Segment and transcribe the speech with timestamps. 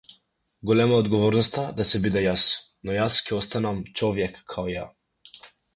[0.69, 2.47] Голема е одговорноста да се биде јас,
[2.89, 4.91] но јас ќе останам човјек као ја.